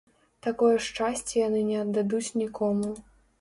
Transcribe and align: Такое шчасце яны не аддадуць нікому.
Такое 0.45 0.71
шчасце 0.85 1.33
яны 1.47 1.61
не 1.69 1.77
аддадуць 1.83 2.35
нікому. 2.45 2.89